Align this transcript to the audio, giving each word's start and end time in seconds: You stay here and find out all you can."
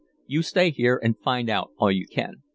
You 0.25 0.41
stay 0.41 0.71
here 0.71 0.99
and 1.03 1.15
find 1.19 1.47
out 1.47 1.73
all 1.77 1.91
you 1.91 2.07
can." 2.07 2.41